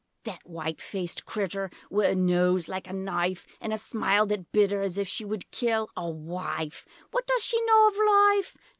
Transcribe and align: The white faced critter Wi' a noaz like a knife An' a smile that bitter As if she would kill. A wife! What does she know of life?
The 0.23 0.39
white 0.45 0.81
faced 0.81 1.27
critter 1.27 1.69
Wi' 1.91 2.05
a 2.05 2.15
noaz 2.15 2.67
like 2.67 2.87
a 2.87 2.91
knife 2.91 3.45
An' 3.61 3.71
a 3.71 3.77
smile 3.77 4.25
that 4.25 4.51
bitter 4.51 4.81
As 4.81 4.97
if 4.97 5.07
she 5.07 5.23
would 5.23 5.51
kill. 5.51 5.91
A 5.95 6.09
wife! 6.09 6.87
What 7.11 7.27
does 7.27 7.43
she 7.43 7.63
know 7.65 7.87
of 7.87 7.93
life? 8.03 8.57